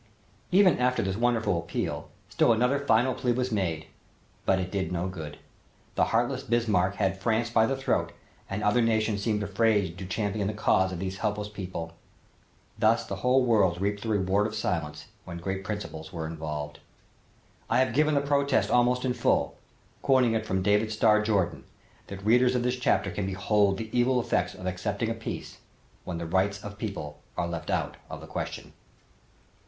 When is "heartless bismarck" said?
6.05-6.95